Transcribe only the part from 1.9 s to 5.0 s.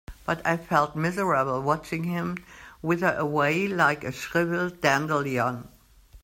him wither away like a shriveled